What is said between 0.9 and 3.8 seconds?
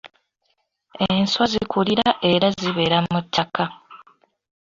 Enswa zikulira era zibeera mu ttaka.